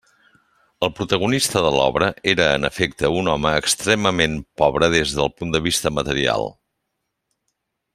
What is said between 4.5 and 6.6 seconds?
pobre des del punt de vista material.